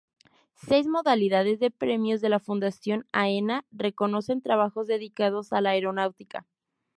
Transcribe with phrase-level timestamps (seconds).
[0.55, 6.47] Seis modalidades de premios de la Fundación Aena reconocen trabajos dedicados a la aeronáutica.